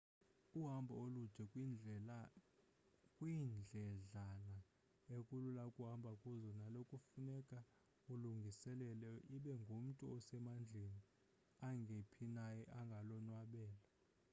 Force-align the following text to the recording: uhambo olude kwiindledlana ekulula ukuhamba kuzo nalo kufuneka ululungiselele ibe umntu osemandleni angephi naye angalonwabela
uhambo 0.59 0.93
olude 1.03 1.41
kwiindledlana 3.15 4.55
ekulula 5.17 5.61
ukuhamba 5.69 6.11
kuzo 6.21 6.49
nalo 6.59 6.79
kufuneka 6.89 7.59
ululungiselele 8.11 9.11
ibe 9.35 9.53
umntu 9.75 10.03
osemandleni 10.15 11.01
angephi 11.67 12.23
naye 12.37 12.63
angalonwabela 12.79 13.81